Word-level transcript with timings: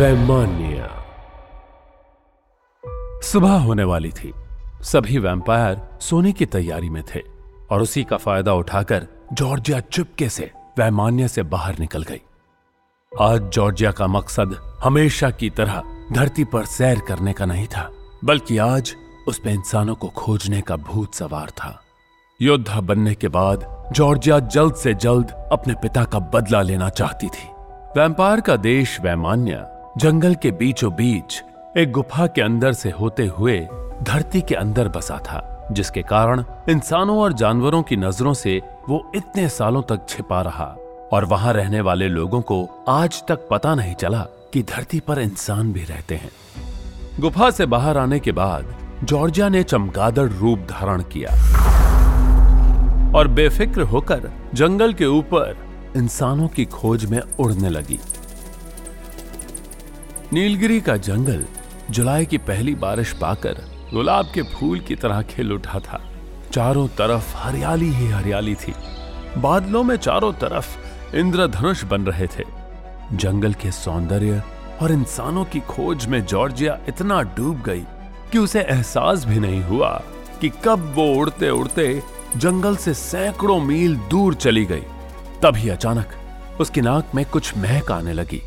वैमान्य 0.00 0.88
सुबह 3.22 3.52
होने 3.52 3.84
वाली 3.84 4.10
थी। 4.10 4.32
सभी 4.82 5.18
वैम्पायर 5.18 5.80
सोने 6.00 6.32
की 6.32 6.46
तैयारी 6.46 6.90
में 6.90 7.02
थे 7.04 7.20
और 7.70 7.82
उसी 7.82 8.04
का 8.04 8.16
फ़ायदा 8.16 8.52
उठाकर 8.52 9.06
जॉर्जिया 9.32 9.80
चुपके 9.80 10.28
से 10.28 10.50
वैमान्य 10.78 11.28
से 11.28 11.42
बाहर 11.42 11.78
निकल 11.78 12.02
गई। 12.02 12.20
आज 13.12 13.40
जॉर्जिया 13.40 13.90
का 13.92 14.06
मकसद 14.06 14.56
हमेशा 14.84 15.30
की 15.30 15.50
तरह 15.50 15.82
धरती 16.12 16.44
पर 16.44 16.64
सैर 16.64 17.00
करने 17.00 17.32
का 17.32 17.44
नहीं 17.44 17.66
था, 17.66 17.90
बल्कि 18.24 18.58
आज 18.58 18.94
उस 19.28 19.40
इंसानों 19.46 19.94
को 19.94 20.08
खोजने 20.08 20.60
का 20.60 20.76
भूत 20.76 21.14
सवार 21.14 21.50
था। 21.50 21.82
योद्धा 22.42 22.80
बनने 22.80 23.14
के 23.14 23.28
बाद 23.28 23.92
जॉर्जिया 23.92 24.38
जल्द 24.38 24.74
से 24.74 24.94
जल्द 24.94 25.30
अपने 25.52 25.74
पिता 25.74 26.04
का 26.04 26.18
बदला 26.34 26.62
लेना 26.62 26.88
चाहती 26.88 27.28
थी। 27.28 27.48
वैम्पायर 27.96 28.40
का 28.40 28.56
देश 28.56 29.00
वैमान्य 29.00 29.66
जंगल 29.98 30.34
के 30.34 30.50
बीचों 30.50 30.92
बीच 30.92 31.44
एक 31.76 31.92
गुफा 31.92 32.26
के 32.26 32.42
अंदर 32.42 32.72
से 32.72 32.90
होते 32.90 33.26
हुए 33.26 33.68
धरती 34.02 34.40
के 34.40 34.54
अंदर 34.54 34.88
बसा 34.88 35.18
था, 35.18 35.68
जिसके 35.72 36.02
कारण 36.02 36.44
इंसानों 36.68 37.18
और 37.18 37.32
जानवरों 37.32 37.82
की 37.82 37.96
नज़रों 37.96 38.34
से 38.34 38.62
वो 38.88 39.12
इतने 39.14 39.48
सालों 39.48 39.82
तक 39.82 40.00
छिपा 40.08 40.42
रहा। 40.42 40.76
और 41.12 41.24
वहाँ 41.24 41.52
रहने 41.52 41.80
वाले 41.80 42.08
लोगों 42.08 42.40
को 42.40 42.84
आज 42.88 43.24
तक 43.28 43.48
पता 43.50 43.74
नहीं 43.74 43.94
चला 43.94 44.26
कि 44.52 44.62
धरती 44.62 45.00
पर 45.00 45.18
इंसान 45.18 45.72
भी 45.72 45.84
रहते 45.84 46.14
हैं। 46.14 46.30
गुफा 47.20 47.50
से 47.50 47.66
बाहर 47.66 47.98
आने 47.98 48.20
के 48.20 48.32
बाद 48.32 48.74
जॉर्जिया 49.04 49.48
ने 49.48 49.62
चमगादड़ 49.62 50.28
रूप 50.28 50.58
धारण 50.58 51.02
किया 51.02 51.30
और 53.18 53.28
बेफिक्र 53.28 53.82
होकर 53.82 54.30
जंगल 54.54 54.92
के 54.92 55.06
ऊपर 55.06 55.56
इंसानों 55.96 56.48
की 56.48 56.64
खोज 56.64 57.04
में 57.04 57.20
उड़ने 57.40 57.68
लगी। 57.68 58.00
नीलगिरी 60.32 60.80
का 60.80 60.96
जंगल 60.96 61.44
जुलाई 61.90 62.26
की 62.26 62.38
पहली 62.38 62.74
बारिश 62.74 63.12
पाकर 63.12 63.56
गुलाब 63.92 64.26
के 64.34 64.42
फूल 64.42 64.80
की 64.80 64.96
तरह 64.96 65.22
खिल 65.22 65.52
उठा 65.52 65.78
था। 65.78 66.10
चारों 66.52 66.88
तरफ़ 66.88 67.36
हरियाली 67.36 67.88
ही 67.88 68.06
हरियाली 68.06 68.54
थी। 68.54 68.74
बादलों 69.38 69.82
में 69.82 69.96
चारों 69.96 70.32
तरफ़ 70.32 70.78
इंद्रधनुष 71.16 71.84
बन 71.84 72.02
रहे 72.02 72.26
थे। 72.26 72.44
जंगल 73.12 73.54
के 73.54 73.70
सौंदर्य 73.70 74.42
और 74.82 74.92
इंसानों 74.92 75.44
की 75.44 75.60
खोज 75.60 76.06
में 76.06 76.24
जॉर्जिया 76.26 76.78
इतना 76.88 77.22
डूब 77.22 77.62
गई 77.62 77.84
कि 78.32 78.38
उसे 78.38 78.60
एहसास 78.60 79.24
भी 79.24 79.40
नहीं 79.40 79.62
हुआ 79.62 80.02
कि 80.40 80.48
कब 80.48 80.92
वो 80.96 81.14
उड़ते 81.14 81.50
उड़ते 81.50 82.02
जंगल 82.36 82.76
से 82.76 82.94
सैकड़ों 82.94 83.60
मील 83.60 83.96
दूर 83.96 84.34
चली 84.34 84.64
गई। 84.64 84.84
तभी 85.42 85.68
अचानक 85.68 86.06
उसकी 86.60 86.80
नाक 86.80 87.14
में 87.14 87.24
कुछ 87.24 87.56
महक 87.58 87.92
आने 87.92 88.12
लगी। 88.12 88.42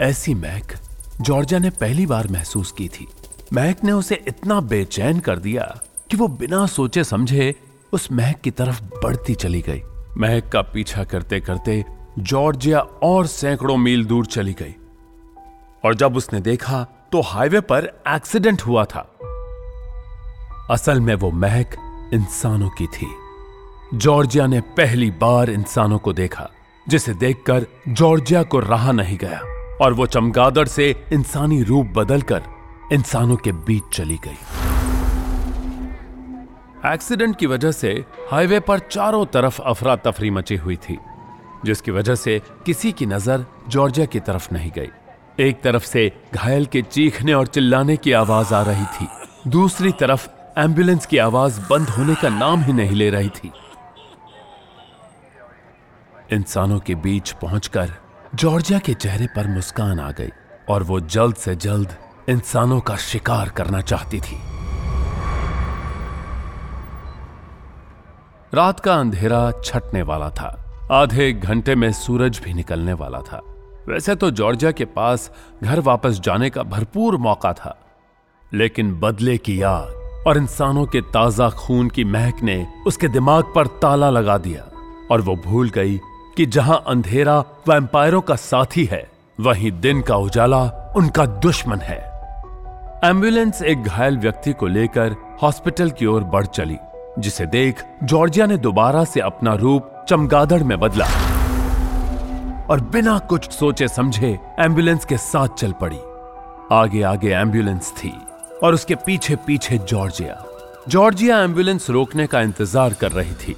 ऐसी 0.00 0.34
महक 0.34 0.72
जॉर्जिया 1.20 1.60
ने 1.60 1.70
पहली 1.70 2.06
बार 2.06 2.28
महसूस 2.28 2.72
की 2.72 2.88
थी। 2.88 3.08
महक 3.52 3.84
ने 3.84 3.92
उसे 3.92 4.24
इतना 4.28 4.60
बेचैन 4.60 5.20
कर 5.20 5.38
दिया 5.38 5.80
कि 6.10 6.16
वो 6.16 6.28
बिना 6.28 6.66
सोचे 6.66 7.04
समझे 7.04 7.54
उस 7.92 8.12
महक 8.12 8.40
की 8.40 8.50
तरफ़ 8.50 8.82
बढ़ती 8.82 9.34
चली 9.34 9.60
गई। 9.60 9.82
महक 10.18 10.48
का 10.52 10.62
पीछा 10.62 11.04
करते 11.04 11.40
करते 11.40 11.84
जॉर्जिया 12.18 12.80
और 12.80 13.26
सैकड़ों 13.26 13.76
मील 13.76 14.04
दूर 14.04 14.26
चली 14.26 14.52
गई। 14.52 14.74
और 15.84 15.94
जब 15.94 16.16
उसने 16.16 16.40
देखा 16.40 16.86
तो 17.12 17.20
हाईवे 17.20 17.60
पर 17.60 18.02
एक्सीडेंट 18.08 18.62
हुआ 18.62 18.84
था। 18.84 19.10
असल 20.70 21.00
में 21.00 21.14
वो 21.14 21.30
महक 21.30 21.70
इंसानों 22.14 22.68
की 22.68 22.86
थी। 22.86 23.06
जॉर्जिया 23.94 24.46
ने 24.46 24.60
पहली 24.60 25.10
बार 25.10 25.50
इंसानों 25.50 25.98
को 25.98 26.12
देखा, 26.12 26.50
जिसे 26.88 27.14
देखकर 27.14 27.66
जॉर्जिया 27.88 28.42
को 28.42 28.58
रहा 28.58 28.92
नहीं 28.92 29.18
गया। 29.18 29.53
और 29.82 29.92
वो 29.92 30.06
चमगादड़ 30.06 30.66
से 30.68 31.06
इंसानी 31.12 31.62
रूप 31.62 31.86
बदलकर 31.86 32.42
इंसानों 32.92 33.36
के 33.36 33.52
बीच 33.52 33.82
चली 33.92 34.18
गई। 34.24 34.38
एक्सीडेंट 36.86 37.36
की 37.36 37.46
वजह 37.46 37.72
से 37.72 38.04
हाईवे 38.30 38.60
पर 38.60 38.78
चारों 38.78 39.24
तरफ़ 39.26 39.60
अफरा 39.62 39.96
तफरी 39.96 40.30
मची 40.30 40.56
हुई 40.56 40.76
थी, 40.76 40.98
जिसकी 41.64 41.90
वजह 41.90 42.14
से 42.14 42.40
किसी 42.66 42.92
की 42.92 43.06
नज़र 43.06 43.44
जॉर्जिया 43.68 44.06
की 44.06 44.20
तरफ़ 44.20 44.52
नहीं 44.54 44.70
गई। 44.70 44.90
एक 45.40 45.60
तरफ़ 45.62 45.84
से 45.84 46.12
घायल 46.34 46.66
के 46.66 46.82
चीखने 46.82 47.32
और 47.34 47.46
चिल्लाने 47.46 47.96
की 47.96 48.12
आवाज़ 48.12 48.54
आ 48.54 48.62
रही 48.62 48.84
थी। 48.84 49.08
दूसरी 49.50 49.92
तरफ़ 49.92 50.28
एंबुलेंस 50.58 51.06
की 51.06 51.18
आवाज़ 51.18 51.60
बंद 51.60 51.88
होने 51.88 52.14
का 52.14 52.28
नाम 52.28 52.62
ही 52.62 52.72
नहीं 52.72 52.96
ले 52.96 53.10
रही 53.10 53.28
थी। 53.28 53.50
इंसानों 56.32 56.78
के 56.78 56.94
बीच 56.94 57.30
पहुंचकर 57.32 57.92
जॉर्जिया 58.34 58.78
के 58.78 58.94
चेहरे 58.94 59.26
पर 59.26 59.46
मुस्कान 59.46 60.00
आ 60.00 60.10
गई 60.10 60.28
और 60.68 60.82
वो 60.82 61.00
जल्द 61.00 61.34
से 61.34 61.54
जल्द 61.56 61.88
इंसानों 62.28 62.80
का 62.80 62.96
शिकार 62.96 63.48
करना 63.48 63.80
चाहती 63.80 64.20
थी। 64.20 64.38
रात 68.54 68.80
का 68.80 68.94
अंधेरा 68.94 69.50
छटने 69.64 70.02
वाला 70.02 70.30
था। 70.30 70.48
आधे 70.92 71.32
घंटे 71.32 71.74
में 71.74 71.92
सूरज 71.92 72.40
भी 72.44 72.54
निकलने 72.54 72.92
वाला 72.92 73.18
था। 73.18 73.40
वैसे 73.88 74.14
तो 74.14 74.30
जॉर्जिया 74.30 74.70
के 74.70 74.84
पास 74.84 75.30
घर 75.62 75.80
वापस 75.80 76.20
जाने 76.20 76.50
का 76.50 76.62
भरपूर 76.62 77.16
मौका 77.16 77.52
था। 77.52 77.78
लेकिन 78.54 78.94
बदले 79.00 79.36
की 79.38 79.62
याद 79.62 80.24
और 80.26 80.36
इंसानों 80.36 80.86
के 80.86 81.00
ताज़ा 81.00 81.50
खून 81.50 81.88
की 81.90 82.04
महक 82.04 82.42
ने 82.42 82.66
उसके 82.86 83.08
दिमाग 83.08 83.52
पर 83.54 83.66
ताला 83.66 84.10
लगा 84.10 84.38
दिया 84.38 84.64
और 85.10 85.20
वो 85.20 85.36
भूल 85.36 85.70
गई 85.70 86.00
कि 86.36 86.46
जहाँ 86.46 86.82
अंधेरा 86.86 87.38
वैम्पायरों 87.68 88.20
का 88.20 88.36
साथी 88.36 88.84
है, 88.84 89.06
वहीं 89.38 89.70
दिन 89.80 90.00
का 90.02 90.16
उजाला 90.16 90.62
उनका 90.96 91.26
दुश्मन 91.26 91.80
है। 91.80 91.98
एंबुलेंस 93.04 93.62
एक 93.62 93.82
घायल 93.82 94.18
व्यक्ति 94.18 94.52
को 94.52 94.66
लेकर 94.66 95.14
हॉस्पिटल 95.42 95.90
की 95.90 96.06
ओर 96.06 96.24
बढ़ 96.24 96.46
चली, 96.46 96.76
जिसे 97.18 97.46
देख 97.46 97.82
जॉर्जिया 98.02 98.46
ने 98.46 98.56
दोबारा 98.56 99.04
से 99.04 99.20
अपना 99.20 99.54
रूप 99.54 99.90
चमगादड़ 100.08 100.62
में 100.62 100.78
बदला। 100.80 101.06
और 102.70 102.80
बिना 102.92 103.18
कुछ 103.28 103.50
सोचे 103.50 103.88
समझे 103.88 104.38
एंबुलेंस 104.60 105.04
के 105.04 105.16
साथ 105.16 105.56
चल 105.58 105.72
पड़ी। 105.80 105.98
आगे 106.72 107.02
आगे 107.02 107.30
एंबुलेंस 107.30 107.92
थी 107.98 108.12
और 108.62 108.74
उसके 108.74 108.94
पीछे 108.96 109.36
पीछे 109.36 109.78
जॉर्जिया 109.78 110.42
जॉर्जिया 110.88 111.40
एंबुलेंस 111.42 111.90
रोकने 111.90 112.26
का 112.26 112.40
इंतज़ार 112.40 112.92
कर 112.92 113.12
रही 113.12 113.34
थी 113.34 113.56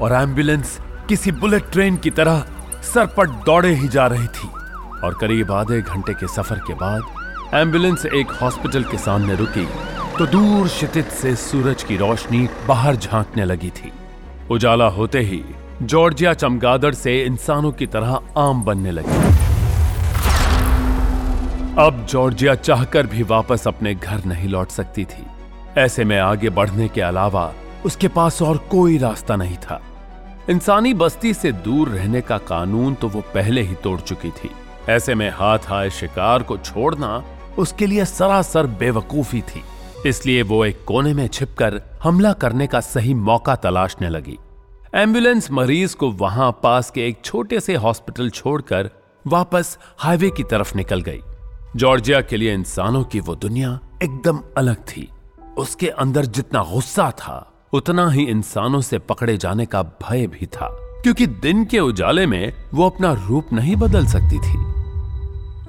और 0.00 0.12
एंबुलेंस 0.12 0.78
किसी 1.08 1.32
बुलेट 1.32 1.64
ट्रेन 1.72 1.96
की 1.96 2.10
तरह 2.10 2.44
सरपट 2.84 3.30
दौड़े 3.46 3.72
ही 3.74 3.88
जा 3.88 4.06
रही 4.06 4.26
थी 4.26 4.48
और 5.04 5.14
करीब 5.20 5.50
आधे 5.52 5.80
घंटे 5.80 6.14
के 6.14 6.26
सफ़र 6.26 6.58
के 6.58 6.74
बाद 6.74 7.54
एंबुलेंस 7.54 8.06
एक 8.06 8.30
हॉस्पिटल 8.42 8.84
के 8.84 8.98
सामने 8.98 9.34
रुकी 9.34 9.66
तो 10.18 10.26
दूर 10.26 10.68
क्षितिज 10.68 11.06
से 11.12 11.34
सूरज 11.36 11.82
की 11.82 11.96
रोशनी 11.96 12.48
बाहर 12.68 12.96
झांकने 12.96 13.44
लगी 13.44 13.70
थी। 13.70 13.92
उजाला 14.50 14.86
होते 14.88 15.20
ही 15.20 15.42
जॉर्जिया 15.82 16.34
चमगादड़ 16.34 16.94
से 16.94 17.20
इंसानों 17.22 17.72
की 17.72 17.86
तरह 17.86 18.18
आम 18.38 18.62
बनने 18.64 18.90
लगी। 18.90 19.22
अब 21.78 22.06
जॉर्जिया 22.10 22.54
चाहकर 22.54 23.06
भी 23.06 23.22
वापस 23.22 23.68
अपने 23.68 23.94
घर 23.94 24.24
नहीं 24.24 24.48
लौट 24.48 24.68
सकती 24.70 25.04
थी। 25.04 25.26
ऐसे 25.78 26.04
में 26.04 26.18
आगे 26.20 26.50
बढ़ने 26.50 26.88
के 26.88 27.00
अलावा 27.00 27.52
उसके 27.86 28.08
पास 28.08 28.42
और 28.42 28.58
कोई 28.70 28.98
रास्ता 28.98 29.36
नहीं 29.36 29.56
था। 29.56 29.80
इंसानी 30.50 30.94
बस्ती 30.94 31.34
से 31.34 31.52
दूर 31.52 31.88
रहने 31.88 32.20
का 32.20 32.38
कानून 32.38 32.94
तो 32.94 33.08
वो 33.08 33.20
पहले 33.20 33.62
ही 33.62 33.74
तोड़ 33.74 34.00
चुकी 34.00 34.30
थी। 34.30 34.50
ऐसे 34.88 35.14
में 35.14 35.30
हाथ 35.30 35.58
आए 35.72 35.90
शिकार 35.90 36.42
को 36.42 36.56
छोड़ना 36.58 37.24
उसके 37.58 37.86
लिए 37.86 38.04
सरासर 38.04 38.66
बेवकूफ़ी 38.66 39.40
थी। 39.42 39.62
इसलिए 40.06 40.42
वो 40.42 40.64
एक 40.64 40.84
कोने 40.84 41.14
में 41.14 41.26
छिपकर 41.28 41.80
हमला 42.02 42.32
करने 42.32 42.66
का 42.66 42.80
सही 42.80 43.14
मौका 43.14 43.54
तलाशने 43.56 44.08
लगी। 44.08 44.38
एंबुलेंस 44.94 45.50
मरीज़ 45.50 45.96
को 45.96 46.10
वहाँ 46.10 46.60
पास 46.62 46.90
के 46.90 47.08
एक 47.08 47.20
छोटे 47.24 47.60
से 47.60 47.74
हॉस्पिटल 47.74 48.30
छोड़कर 48.30 48.90
वापस 49.26 49.78
हाईवे 49.98 50.30
की 50.30 50.42
तरफ़ 50.42 50.76
निकल 50.76 51.00
गई। 51.00 51.20
जॉर्जिया 51.76 52.20
के 52.20 52.36
लिए 52.36 52.54
इंसानों 52.54 53.04
की 53.04 53.20
वो 53.20 53.34
दुनिया 53.34 53.78
एकदम 54.02 54.40
अलग 54.56 54.76
थी। 54.76 55.08
उसके 55.58 55.88
अंदर 55.88 56.26
जितना 56.26 56.62
गुस्सा 56.62 57.10
था 57.10 57.50
उतना 57.74 58.08
ही 58.10 58.24
इंसानों 58.24 58.80
से 58.80 58.98
पकड़े 58.98 59.36
जाने 59.36 59.66
का 59.66 59.82
भय 59.82 60.26
भी 60.26 60.46
था, 60.46 60.68
क्योंकि 61.02 61.26
दिन 61.26 61.64
के 61.64 61.78
उजाले 61.78 62.26
में 62.26 62.52
वो 62.74 62.86
अपना 62.86 63.12
रूप 63.28 63.52
नहीं 63.52 63.76
बदल 63.76 64.06
सकती 64.06 64.38
थी। 64.38 64.58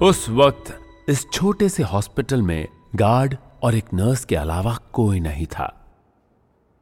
उस 0.06 0.28
वक्त 0.28 0.78
इस 1.08 1.26
छोटे 1.32 1.68
से 1.68 1.82
हॉस्पिटल 1.82 2.42
में 2.42 2.68
गार्ड 2.94 3.36
और 3.62 3.74
एक 3.74 3.84
नर्स 3.94 4.24
के 4.24 4.36
अलावा 4.36 4.78
कोई 4.92 5.20
नहीं 5.20 5.46
था। 5.46 5.72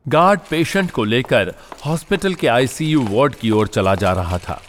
गार्ड 0.08 0.40
पेशेंट 0.50 0.90
को 0.90 1.04
लेकर 1.04 1.54
हॉस्पिटल 1.86 2.34
के 2.34 2.46
आईसीयू 2.46 3.06
वार्ड 3.10 3.34
की 3.34 3.50
ओर 3.50 3.68
चला 3.68 3.94
जा 3.94 4.12
रहा 4.12 4.38
था। 4.38 4.60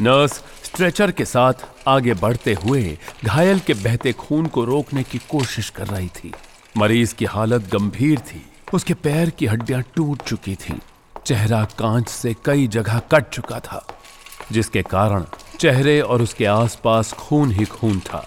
नर्स 0.00 0.42
स्ट्रेचर 0.64 1.10
के 1.10 1.24
साथ 1.24 1.66
आगे 1.88 2.14
बढ़ते 2.14 2.54
हुए 2.54 2.98
घायल 3.24 3.58
के 3.58 3.74
बहते 3.74 4.12
खून 4.12 4.46
को 4.46 4.64
रोकने 4.64 5.02
की 5.02 5.18
कोशिश 5.18 5.70
कर 5.70 5.86
रही 5.86 6.08
थी। 6.08 6.32
मरीज़ 6.76 7.14
की 7.14 7.24
हालत 7.24 7.70
गंभीर 7.72 8.18
थी। 8.18 8.46
उसके 8.74 8.94
पैर 8.94 9.30
की 9.30 9.46
हड्डियाँ 9.46 9.82
टूट 9.82 10.22
चुकी 10.22 10.54
थी। 10.54 10.80
चेहरा 11.26 11.64
कांच 11.64 12.08
से 12.08 12.34
कई 12.44 12.66
जगह 12.66 12.98
कट 12.98 13.28
चुका 13.28 13.60
था, 13.60 13.86
जिसके 14.52 14.82
कारण 14.82 15.24
चेहरे 15.60 16.00
और 16.00 16.22
उसके 16.22 16.44
आसपास 16.44 17.12
खून 17.12 17.52
ही 17.52 17.64
खून 17.64 18.00
था। 18.00 18.26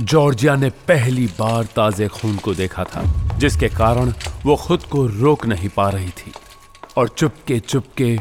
जॉर्जिया 0.00 0.56
ने 0.56 0.70
पहली 0.70 1.26
बार 1.26 1.64
ताजे 1.64 2.08
खून 2.08 2.36
को 2.36 2.54
देखा 2.54 2.84
था, 2.84 3.02
जिसके 3.38 3.68
कारण 3.68 4.12
वो 4.44 4.56
खुद 4.56 4.82
को 4.82 5.06
रोक 5.06 5.46
नहीं 5.46 5.68
पा 5.68 5.88
रही 5.88 6.10
थी। 6.10 6.32
और 6.96 7.08
चुपके 7.08 7.60
चुपके 7.60 8.20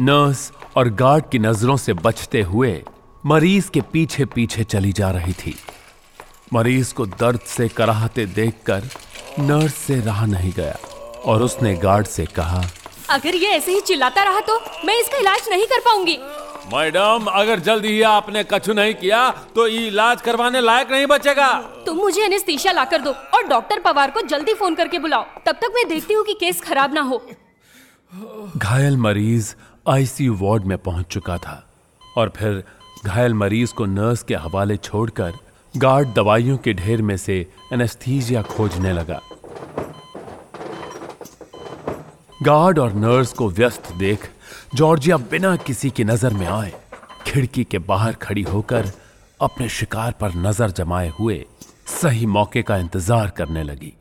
नर्स 0.00 0.52
और 0.76 0.88
गार्ड 0.88 1.24
की 1.32 1.38
नज़रों 1.38 1.76
से 1.76 1.92
बचते 1.92 2.42
हुए 2.42 2.82
मरीज़ 3.26 3.70
के 3.70 3.80
पीछे 3.80 4.24
पीछे 4.24 4.64
चली 4.64 4.92
जा 4.92 5.10
रही 5.10 5.32
थी। 5.32 5.54
मरीज़ 6.52 6.94
को 6.94 7.06
दर्द 7.06 7.40
से 7.40 7.68
कराहते 7.68 8.26
देखकर 8.26 8.88
नर्स 9.40 9.74
से 9.76 10.00
रहा 10.00 10.26
नहीं 10.26 10.52
गया 10.52 10.76
और 11.24 11.42
उसने 11.42 11.74
गार्ड 11.78 12.06
से 12.06 12.24
कहा 12.36 12.62
अगर 13.10 13.34
ये 13.34 13.48
ऐसे 13.48 13.72
ही 13.72 13.80
चिल्लाता 13.80 14.22
रहा 14.24 14.40
तो 14.40 14.58
मैं 14.86 14.98
इसका 15.00 15.18
इलाज 15.18 15.48
नहीं 15.50 15.66
कर 15.66 15.80
पाऊँगी। 15.80 16.16
मैडम 16.74 17.26
अगर 17.32 17.60
जल्दी 17.60 17.88
ही 17.88 18.00
आपने 18.02 18.42
कछु 18.44 18.72
नहीं 18.72 18.94
किया 18.94 19.30
तो 19.54 19.66
इलाज 19.66 20.20
करवाने 20.22 20.60
लायक 20.60 20.90
नहीं 20.90 21.06
बचेगा। 21.06 21.52
तुम 21.86 21.96
मुझे 21.96 22.22
एनेस्थीसिया 22.24 22.72
ला 22.72 22.84
कर 22.84 23.02
दो 23.02 23.10
और 23.10 23.46
डॉक्टर 23.48 23.80
पवार 23.80 24.10
को 24.10 24.22
जल्दी 24.22 24.54
फ़ोन 24.54 24.74
करके 24.74 24.98
बुलाओ। 24.98 25.24
तब 25.46 25.56
तक 25.62 25.72
मैं 25.74 25.88
देखती 25.88 26.14
हूँ 26.14 26.24
कि 26.24 26.34
केस 26.40 26.60
खराब 26.60 26.94
ना 26.94 27.00
हो। 27.00 27.22
घायल 28.56 28.96
मरीज़ 28.96 29.54
आईसीयू 29.86 30.36
वार्ड 30.40 30.64
में 30.64 30.76
पहुँच 30.78 31.06
चुका 31.06 31.36
था 31.38 31.62
और 32.02 32.32
फिर 32.36 32.62
घायल 33.06 33.34
मरीज़ 33.34 33.74
को 33.74 33.86
नर्स 33.86 34.22
के 34.22 34.34
हवाले 34.36 34.76
छोड़कर 34.78 35.32
गार्ड 35.78 36.08
दवाइयों 36.14 36.56
के 36.56 36.72
ढेर 36.74 37.02
में 37.02 37.16
से 37.16 37.34
एनेस्थीजिया 37.72 38.42
खोजने 38.42 38.92
लगा। 38.92 39.20
गार्ड 42.42 42.78
और 42.78 42.92
नर्स 42.94 43.32
को 43.32 43.48
व्यस्त 43.50 43.92
देख 43.98 44.28
जॉर्जिया 44.74 45.16
बिना 45.30 45.54
किसी 45.56 45.90
की 45.90 46.04
नज़र 46.04 46.34
में 46.34 46.46
आए। 46.46 46.72
खिड़की 47.26 47.64
के 47.64 47.78
बाहर 47.78 48.14
खड़ी 48.14 48.42
होकर 48.42 48.90
अपने 49.40 49.68
शिकार 49.68 50.12
पर 50.12 50.34
नज़र 50.36 50.70
जमाए 50.70 51.12
हुए 51.18 51.44
सही 51.92 52.26
मौके 52.26 52.62
का 52.62 52.76
इंतज़ार 52.76 53.30
करने 53.30 53.62
लगी। 53.62 53.92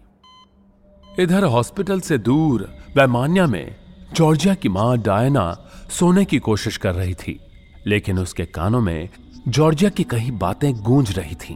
इधर 1.19 1.44
हॉस्पिटल 1.45 2.00
से 2.00 2.18
दूर, 2.18 2.68
वैमान्या 2.97 3.47
में, 3.47 3.75
जॉर्जिया 4.13 4.53
की 4.53 4.69
माँ 4.69 4.97
डायना 4.97 5.45
सोने 5.89 6.25
की 6.25 6.39
कोशिश 6.39 6.77
कर 6.77 6.95
रही 6.95 7.13
थी, 7.15 7.39
लेकिन 7.88 8.19
उसके 8.19 8.45
कानों 8.45 8.81
में 8.81 9.09
जॉर्जिया 9.47 9.89
की 9.89 10.03
कई 10.03 10.31
बातें 10.33 10.74
गूंज 10.75 11.18
रही 11.18 11.35
थीं। 11.35 11.56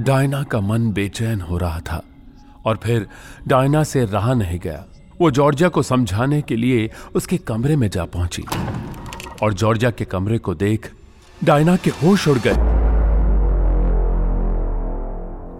डायना 0.00 0.42
का 0.42 0.60
मन 0.60 0.92
बेचैन 0.92 1.40
हो 1.40 1.58
रहा 1.58 1.80
था 1.80 2.02
और 2.64 2.76
फिर 2.76 3.08
डायना 3.48 3.84
से 3.84 4.04
रहा 4.04 4.34
नहीं 4.34 4.58
गया। 4.58 4.84
वो 5.20 5.30
जॉर्जिया 5.30 5.68
को 5.68 5.82
समझाने 5.82 6.42
के 6.42 6.56
लिए 6.56 6.90
उसके 7.14 7.38
कमरे 7.38 7.76
में 7.76 7.90
जा 7.90 8.04
पहुँची 8.04 8.44
और 9.42 9.54
जॉर्जिया 9.54 9.90
के 9.90 10.04
कमरे 10.04 10.38
को 10.38 10.54
देख 10.54 10.92
डायना 11.44 11.76
के 11.76 11.90
होश 11.90 12.28
उड़ 12.28 12.38
गए। 12.38 12.54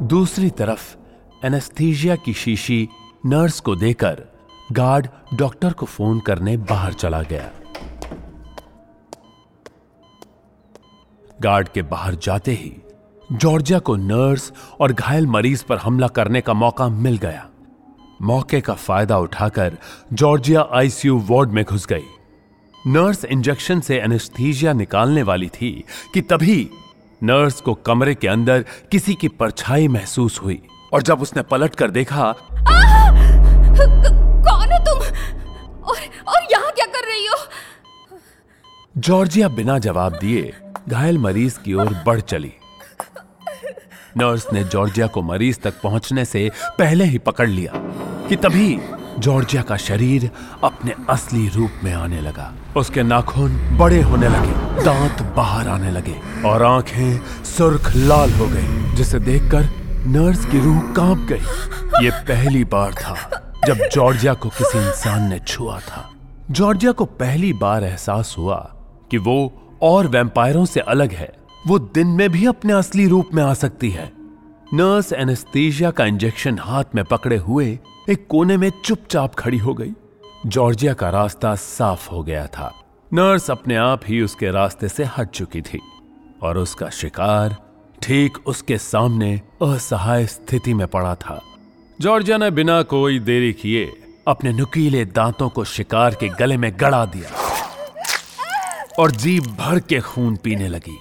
दूसरी 0.07 0.51
तरफ़, 0.51 0.97
एनेस्थीजिया 1.47 2.17
की 2.17 2.33
शीशी 2.33 2.89
नर्स 3.27 3.61
को 3.61 3.77
देकर 3.77 4.23
गार्ड 4.73 5.09
डॉक्टर 5.35 5.73
को 5.73 5.87
फ़ोन 5.87 6.21
करने 6.21 6.57
बाहर 6.57 6.93
चला 6.93 7.23
गया। 7.23 7.51
गार्ड 11.41 11.69
के 11.69 11.83
बाहर 11.83 12.15
जाते 12.15 12.53
ही 12.53 12.81
जॉर्जिया 13.35 13.79
को 13.79 13.95
नर्स 13.97 14.53
और 14.81 14.93
घायल 14.93 15.27
मरीज़ 15.27 15.65
पर 15.65 15.77
हमला 15.77 16.09
करने 16.09 16.41
का 16.41 16.53
मौका 16.53 16.89
मिल 16.89 17.17
गया। 17.17 17.47
मौके 18.23 18.61
का 18.61 18.75
फ़ायदा 18.75 19.19
उठाकर 19.19 19.79
जॉर्जिया 20.13 20.67
आईसीयू 20.73 21.19
वार्ड 21.31 21.51
में 21.51 21.65
घुस 21.65 21.87
गई। 21.87 22.05
नर्स 22.75 23.25
इंजेक्शन 23.25 23.81
से 23.81 23.99
एनेस्थीजिया 24.01 24.73
निकालने 24.73 25.23
वाली 25.23 25.49
थी 25.49 25.73
कि 26.15 26.21
तभी 26.23 26.71
नर्स 27.23 27.61
को 27.61 27.75
कमरे 27.87 28.15
के 28.15 28.29
अंदर 28.29 28.65
किसी 28.91 29.15
की 29.15 29.29
परछाई 29.29 29.89
महसूस 29.89 30.41
हुई 30.43 30.61
और 30.93 31.03
जब 31.03 31.23
उसने 31.23 31.43
पलट 31.43 31.75
कर 31.75 31.91
देखा 31.91 32.33
कौन 34.47 34.73
हो 34.73 34.79
तुम? 34.85 34.99
और 35.83 35.97
और 36.29 36.47
यहाँ 36.53 36.73
क्या 36.73 36.87
कर 36.87 37.09
रही 37.09 37.27
हो? 37.27 37.37
जॉर्जिया 38.99 39.49
बिना 39.49 39.79
जवाब 39.79 40.19
दिए 40.19 40.53
घायल 40.89 41.19
मरीज़ 41.19 41.59
की 41.59 41.75
ओर 41.75 42.03
बढ़ 42.07 42.21
चली। 42.21 42.53
नर्स 44.19 44.47
ने 44.53 44.65
जॉर्जिया 44.65 45.07
को 45.07 45.23
मरीज़ 45.23 45.59
तक 45.61 45.81
पहुँचने 45.83 46.25
से 46.25 46.51
पहले 46.79 47.05
ही 47.05 47.19
पकड़ 47.19 47.49
लिया 47.49 47.73
कि 48.29 48.37
तभी 48.37 48.79
जॉर्जिया 49.19 49.63
का 49.63 49.77
शरीर 49.77 50.31
अपने 50.65 50.95
असली 51.09 51.49
रूप 51.49 51.71
में 51.85 51.93
आने 51.93 52.21
लगा। 52.21 52.53
उसके 52.77 53.03
नाखून 53.03 53.79
बड़े 53.79 54.01
होने 54.03 54.29
लगे, 54.29 54.83
दांत 54.85 55.23
बाहर 55.37 55.69
आने 55.69 55.91
लगे 55.91 56.15
और 56.47 56.63
आँखें 56.63 57.21
सुर्ख 57.45 57.93
लाल 57.97 58.31
हो 58.31 58.47
गई, 58.47 58.95
जिसे 58.95 59.19
देखकर 59.19 59.69
नर्स 60.07 60.45
की 60.47 60.61
रूह 60.61 60.81
काँप 60.93 61.19
गई। 61.19 62.05
ये 62.05 62.11
पहली 62.11 62.65
बार 62.65 62.95
था 62.95 63.17
जब 63.67 63.89
जॉर्जिया 63.93 64.35
को 64.35 64.49
किसी 64.49 64.79
इंसान 64.79 65.29
ने 65.29 65.39
छुआ 65.39 65.79
था। 65.81 66.11
जॉर्जिया 66.51 66.93
को 66.93 67.05
पहली 67.05 67.53
बार 67.53 67.85
एहसास 67.85 68.35
हुआ 68.39 68.57
कि 69.11 69.19
वो 69.19 69.53
और 69.83 70.07
वैम्पायरों 70.07 70.65
से 70.65 70.81
अलग 70.81 71.13
है। 71.13 71.33
वो 71.67 71.79
दिन 71.79 72.07
में 72.07 72.31
भी 72.31 72.47
अपने 72.47 72.73
असली 72.73 73.07
रूप 73.07 73.31
में 73.35 73.43
आ 73.43 73.55
सकती 73.55 73.91
है। 73.91 74.13
नर्स 74.75 75.13
एनेस्थीजिया 75.13 75.91
का 75.91 76.05
इंजेक्शन 76.05 76.59
हाथ 76.59 76.85
में 76.95 77.05
पकड़े 77.05 77.37
हुए 77.37 77.79
एक 78.11 78.27
कोने 78.29 78.57
में 78.57 78.71
चुपचाप 78.85 79.35
खड़ी 79.35 79.59
हो 79.59 79.75
गई। 79.75 79.93
जॉर्जिया 80.47 80.95
का 80.95 81.11
रास्ता 81.11 81.55
साफ़ 81.55 82.11
हो 82.11 82.23
गया 82.23 82.47
था। 82.47 82.73
नर्स 83.13 83.51
अपने 83.51 83.77
आप 83.77 84.01
ही 84.07 84.21
उसके 84.23 84.51
रास्ते 84.51 84.89
से 84.89 85.05
हट 85.05 85.31
चुकी 85.31 85.61
थी 85.61 85.81
और 86.43 86.59
उसका 86.59 86.89
शिकार 86.91 87.57
ठीक 88.03 88.39
उसके 88.47 88.79
सामने 88.79 89.41
असहाय 89.63 90.27
स्थिति 90.27 90.75
में 90.75 90.87
पड़ा 90.87 91.15
था। 91.15 91.41
जॉर्जिया 92.01 92.37
ने 92.37 92.51
बिना 92.51 92.83
कोई 92.83 93.19
देरी 93.19 93.53
किए 93.53 93.93
अपने 94.29 94.53
नुकीले 94.53 95.05
दांतों 95.05 95.49
को 95.49 95.65
शिकार 95.65 96.15
के 96.15 96.29
गले 96.29 96.57
में 96.57 96.73
गड़ा 96.81 97.05
दिया 97.07 97.31
और 98.99 99.11
जीभ 99.11 99.47
भर 99.61 99.81
के 99.81 100.01
खून 100.01 100.37
पीने 100.37 100.69
लगी। 100.69 100.99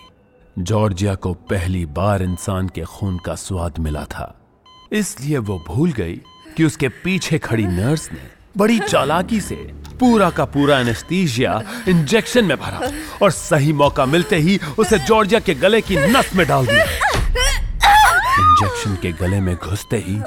जॉर्जिया 0.60 1.16
को 1.16 1.34
पहली 1.34 1.86
बार 1.86 2.24
इंसान 2.24 2.68
के 2.68 2.82
खून 2.82 3.18
का 3.18 3.36
स्वाद 3.36 3.80
मिला 3.80 4.04
था। 4.06 4.26
इसलिए 4.92 5.38
वो 5.38 5.64
भूल 5.68 5.92
गई 5.92 6.14
कि 6.58 6.64
उसके 6.64 6.90
पीछे 6.90 7.38
खड़ी 7.38 7.66
नर्स 7.66 8.12
ने 8.12 8.28
बड़ी 8.58 8.80
चालाकी 8.80 9.42
से 9.42 9.56
पूरा 10.00 10.30
का 10.30 10.46
पूरा 10.46 10.80
एनेस्थीजिया 10.80 11.62
इंजेक्शन 11.88 12.46
में 12.46 12.58
भरा 12.58 12.92
और 13.22 13.32
सही 13.32 13.74
मौका 13.74 14.06
मिलते 14.06 14.36
ही 14.36 14.60
उसे 14.80 15.00
जॉर्जिया 15.00 15.40
के 15.40 15.54
गले 15.54 15.82
की 15.82 15.98
नस 15.98 16.36
में 16.36 16.48
डाल 16.48 16.68
दिया। 16.68 16.84
इंजेक्शन 18.40 18.96
के 19.02 19.12
गले 19.12 19.40
में 19.42 19.56
घुसते 19.56 19.98
ही 19.98 20.22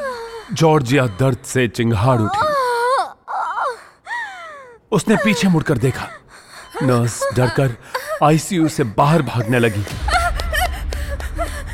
जॉर्जिया 0.52 1.06
दर्द 1.06 1.38
से 1.44 1.68
चिंगाड़ 1.68 2.20
उठी। 2.20 2.48
उसने 4.92 5.16
पीछे 5.16 5.48
मुड़कर 5.48 5.78
देखा। 5.78 6.08
नर्स 6.82 7.22
डरकर 7.36 7.76
आईसीयू 8.22 8.68
से 8.68 8.84
बाहर 8.84 9.22
भागने 9.22 9.58
लगी। 9.58 9.84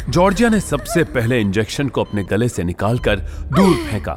जॉर्जिया 0.09 0.49
ने 0.49 0.61
सबसे 0.61 1.05
पहले 1.05 1.41
इंजेक्शन 1.41 1.89
को 1.89 2.05
अपने 2.05 2.25
गले 2.25 2.49
से 2.49 2.65
निकालकर 2.65 3.17
दूर 3.45 3.75
फेंका। 3.75 4.13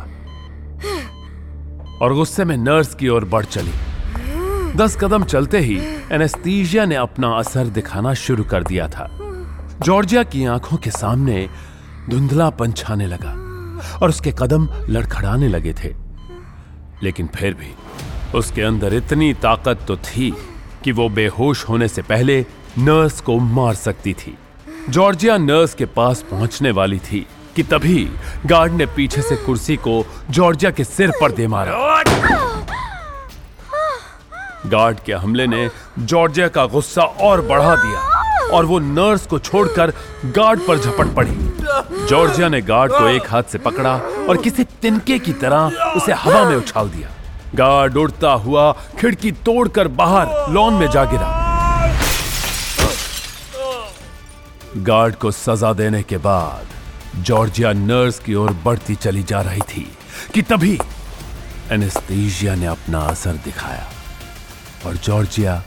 और 2.02 2.14
गुस्से 2.14 2.46
में 2.46 2.58
नर्स 2.58 2.96
की 2.96 3.08
ओर 3.08 3.26
बढ़ 3.26 3.46
चली। 3.46 3.72
दस 4.76 4.98
कदम 4.98 5.24
चलते 5.24 5.60
ही 5.60 5.80
एनेस्थीजिया 6.12 6.86
ने 6.86 6.96
अपना 6.96 7.30
असर 7.30 7.68
दिखाना 7.68 8.14
शुरू 8.14 8.44
कर 8.44 8.64
दिया 8.64 8.88
था। 8.88 9.20
जॉर्जिया 9.82 10.24
की 10.24 10.46
आँखों 10.46 10.78
के 10.78 10.92
सामने 10.92 11.50
धुंधला 12.10 12.50
पंछाने 12.50 13.08
लगा 13.08 13.32
और 14.02 14.10
उसके 14.10 14.32
कदम 14.32 14.70
लड़खड़ाने 14.90 15.48
लगे 15.48 15.74
थे। 15.74 15.96
लेकिन 17.04 17.28
फिर 17.28 17.54
भी 17.54 17.76
उसके 18.38 18.62
अंदर 18.62 18.94
इतनी 18.94 19.34
ताकत 19.34 19.80
तो 19.88 19.98
थी 19.98 20.34
कि 20.84 20.92
वो 20.92 21.10
बेहोश 21.10 21.70
होने 21.70 21.88
से 21.88 22.02
पहले 22.02 22.46
नर्स 22.78 23.22
को 23.22 23.40
मार 23.40 23.74
सकती 23.74 24.14
थी। 24.14 24.38
जॉर्जिया 24.90 25.38
नर्स 25.38 25.74
के 25.74 25.86
पास 25.86 26.22
पहुँचने 26.22 26.72
वाली 26.72 26.98
थी 27.00 27.26
कि 27.56 27.64
तभी 27.64 28.04
गार्ड 28.46 28.72
ने 28.72 28.86
पीछे 28.86 29.22
से 29.22 29.36
कुर्सी 29.36 29.76
को 29.78 30.04
जॉर्जिया 30.30 30.72
के 30.72 30.84
सिर 30.84 31.12
पर 31.22 31.32
दे 31.32 31.48
मारा। 31.48 32.04
गार्ड 34.66 35.00
के 35.06 35.14
हमले 35.14 35.48
ने 35.48 35.70
जॉर्जिया 36.00 36.48
का 36.48 36.66
गुस्सा 36.66 37.02
और 37.02 37.42
बढ़ा 37.42 37.76
दिया 37.76 38.50
और 38.54 38.66
वो 38.66 38.80
नर्स 38.80 39.26
को 39.28 39.40
छोड़कर 39.40 39.94
गार्ड 40.26 40.60
पर 40.68 40.80
झपट 40.80 41.16
पड़ी। 41.16 42.06
जॉर्जिया 42.08 42.50
ने 42.50 42.62
गार्ड 42.62 42.92
को 42.92 43.08
एक 43.08 43.32
हाथ 43.32 43.44
से 43.44 43.58
पकड़ा 43.58 43.96
और 44.30 44.38
किसी 44.38 44.64
तिनके 44.82 45.20
की 45.20 45.34
तरह 45.34 45.82
उसे 45.98 46.14
हवा 46.14 46.44
में 46.50 46.56
उछाल 46.56 46.90
दिया। 46.90 47.10
गार्ड 47.56 47.98
उड़ता 47.98 48.32
हुआ 48.44 48.72
खिड़की 49.00 49.32
तोड़कर 49.46 49.88
बाहर 49.88 50.52
लॉन 50.54 50.74
में 50.74 50.90
जा 50.92 51.06
गिरा। 51.06 51.35
गार्ड 54.78 55.16
को 55.16 55.32
सजा 55.32 55.74
देने 55.74 56.04
के 56.04 56.18
बाद, 56.18 56.68
जॉर्जिया 57.24 57.74
नर्स 57.74 58.20
की 58.20 58.34
ओर 58.34 58.54
बढ़ती 58.54 58.96
चली 58.96 59.24
जा 59.24 59.42
रही 59.42 59.62
थी 59.62 59.98
कि 60.34 60.42
तभी 60.42 60.80
एनेस्थीसिया 61.72 62.56
ने 62.56 62.66
अपना 62.66 63.00
असर 63.00 63.34
दिखाया 63.34 63.90
और 64.86 64.98
जॉर्जिया 64.98 65.64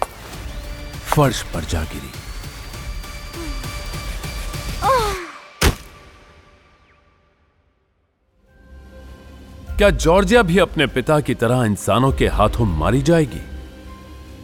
फर्श 1.05 1.43
पर 1.43 1.65
जा 1.65 1.83
गिरी। 1.83 2.13
क्या 9.77 9.91
जॉर्जिया 9.91 10.43
भी 10.43 10.59
अपने 10.59 10.87
पिता 10.87 11.21
की 11.21 11.35
तरह 11.35 11.65
इंसानों 11.65 12.13
के 12.13 12.27
हाथों 12.27 12.67
मारी 12.67 13.03
जाएगी? 13.03 13.43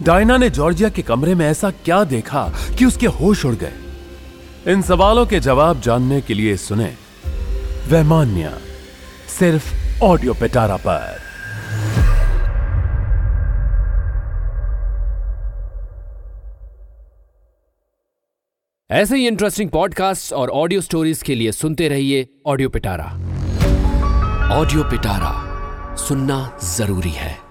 डायना 0.03 0.37
ने 0.37 0.51
जॉर्जिया 0.51 0.89
के 0.89 1.03
कमरे 1.03 1.35
में 1.35 1.47
ऐसा 1.47 1.71
क्या 1.71 2.05
देखा 2.05 2.53
कि 2.79 2.85
उसके 2.85 3.07
होश 3.07 3.45
उड़ 3.45 3.55
गए? 3.55 3.73
इन 4.69 4.83
सवालों 4.83 5.27
के 5.27 5.41
जवाब 5.41 5.81
जानने 5.81 6.21
के 6.21 6.35
लिए 6.35 6.57
सुने 6.57 6.95
वैमान्या, 7.89 8.59
सिर्फ़ 9.29 10.03
ऑडियो 10.03 10.35
पिटारा 10.35 10.77
पर। 10.77 11.19
ऐसे 18.91 19.17
ही 19.17 19.27
इंटरेस्टिंग 19.27 19.71
पॉडकास्ट 19.71 20.33
और 20.33 20.51
ऑडियो 20.51 20.81
स्टोरीज 20.81 21.23
के 21.23 21.35
लिए 21.35 21.53
सुनते 21.53 21.89
रहिए 21.89 22.29
ऑडियो 22.47 22.69
पिटारा। 22.69 23.05
ऑडियो 24.61 24.85
पिटारा 24.85 25.97
सुनना 25.97 26.59
ज़रूरी 26.65 27.11
है। 27.11 27.44